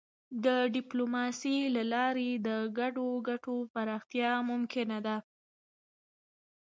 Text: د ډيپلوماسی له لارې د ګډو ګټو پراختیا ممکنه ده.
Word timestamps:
د 0.45 0.47
ډيپلوماسی 0.75 1.57
له 1.75 1.83
لارې 1.93 2.29
د 2.47 2.49
ګډو 2.79 3.07
ګټو 3.29 3.55
پراختیا 3.73 4.31
ممکنه 4.49 4.97
ده. 5.07 5.17